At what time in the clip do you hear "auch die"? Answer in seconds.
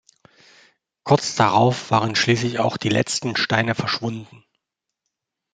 2.57-2.89